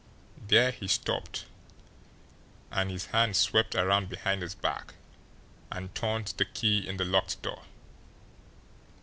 There 0.47 0.71
he 0.71 0.87
stopped, 0.87 1.45
and 2.71 2.89
his 2.89 3.05
hand 3.13 3.35
swept 3.35 3.75
around 3.75 4.09
behind 4.09 4.41
his 4.41 4.55
back 4.55 4.95
and 5.71 5.93
turned 5.93 6.33
the 6.37 6.45
key 6.45 6.87
in 6.87 6.97
the 6.97 7.05
locked 7.05 7.39
door. 7.43 7.65